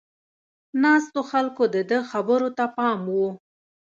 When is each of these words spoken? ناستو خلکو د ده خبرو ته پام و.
ناستو 0.81 1.21
خلکو 1.31 1.63
د 1.75 1.77
ده 1.89 1.99
خبرو 2.11 2.49
ته 2.57 2.65
پام 2.77 2.99
و. 3.09 3.17